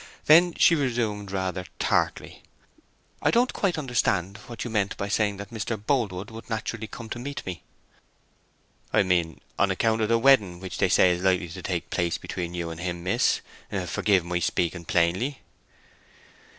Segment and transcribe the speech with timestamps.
[0.25, 2.41] Then she resumed rather tartly—
[3.21, 5.77] "I don't quite understand what you meant by saying that Mr.
[5.77, 7.61] Boldwood would naturally come to meet me."
[8.91, 12.17] "I meant on account of the wedding which they say is likely to take place
[12.17, 13.41] between you and him, miss.
[13.85, 15.43] Forgive my speaking plainly."